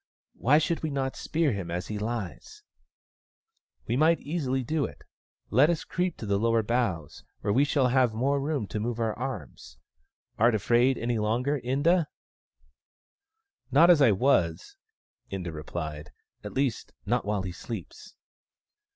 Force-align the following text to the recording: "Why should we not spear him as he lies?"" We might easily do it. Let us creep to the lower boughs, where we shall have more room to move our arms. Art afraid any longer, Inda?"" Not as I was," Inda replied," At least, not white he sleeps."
"Why 0.33 0.57
should 0.57 0.81
we 0.81 0.89
not 0.89 1.15
spear 1.15 1.51
him 1.51 1.69
as 1.69 1.85
he 1.89 1.99
lies?"" 1.99 2.63
We 3.87 3.95
might 3.95 4.19
easily 4.19 4.63
do 4.63 4.83
it. 4.83 5.03
Let 5.51 5.69
us 5.69 5.83
creep 5.83 6.17
to 6.17 6.25
the 6.25 6.39
lower 6.39 6.63
boughs, 6.63 7.23
where 7.41 7.53
we 7.53 7.63
shall 7.63 7.89
have 7.89 8.11
more 8.11 8.41
room 8.41 8.65
to 8.69 8.79
move 8.79 8.99
our 8.99 9.13
arms. 9.13 9.77
Art 10.39 10.55
afraid 10.55 10.97
any 10.97 11.19
longer, 11.19 11.61
Inda?"" 11.63 12.07
Not 13.71 13.91
as 13.91 14.01
I 14.01 14.11
was," 14.11 14.75
Inda 15.31 15.53
replied," 15.53 16.09
At 16.43 16.53
least, 16.53 16.93
not 17.05 17.23
white 17.23 17.45
he 17.45 17.51
sleeps." 17.51 18.15